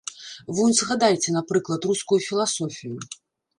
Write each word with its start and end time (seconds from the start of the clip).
Вунь 0.59 0.73
згадайце, 0.79 1.29
напрыклад, 1.37 1.81
рускую 1.93 2.21
філасофію. 2.31 2.95